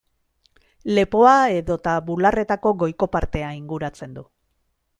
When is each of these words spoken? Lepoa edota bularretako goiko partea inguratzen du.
Lepoa 0.97 1.33
edota 1.59 1.93
bularretako 2.07 2.73
goiko 2.85 3.09
partea 3.17 3.53
inguratzen 3.61 4.17
du. 4.21 4.25